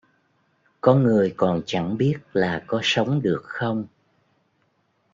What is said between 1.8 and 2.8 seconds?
biết là có